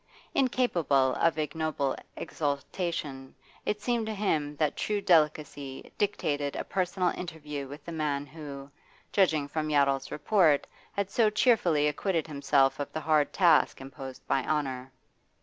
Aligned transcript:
Incapable 0.33 1.13
of 1.13 1.37
ignoble 1.37 1.95
exultation, 2.17 3.35
it 3.67 3.83
seemed 3.83 4.07
to 4.07 4.15
him 4.15 4.55
that 4.55 4.75
true 4.75 4.99
delicacy 4.99 5.93
dictated 5.99 6.55
a 6.55 6.63
personal 6.63 7.09
interview 7.09 7.67
with 7.67 7.85
the 7.85 7.91
man 7.91 8.25
who, 8.25 8.71
judging 9.11 9.47
from 9.47 9.67
Yottle's 9.69 10.09
report, 10.11 10.65
had 10.93 11.11
so 11.11 11.29
cheerfully 11.29 11.87
acquitted 11.87 12.25
himself 12.25 12.79
of 12.79 12.91
the 12.93 13.01
hard 13.01 13.31
task 13.31 13.79
imposed 13.79 14.25
by 14.27 14.43
honour. 14.43 14.91